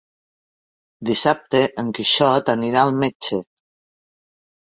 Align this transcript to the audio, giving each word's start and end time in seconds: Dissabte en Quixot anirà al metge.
Dissabte 1.09 1.61
en 1.83 1.91
Quixot 1.99 2.51
anirà 2.55 2.85
al 2.87 2.93
metge. 3.05 3.39